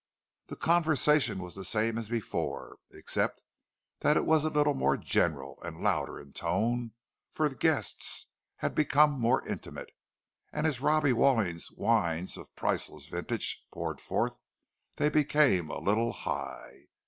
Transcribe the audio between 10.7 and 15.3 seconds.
Robbie Walling's wines of priceless vintage poured forth, they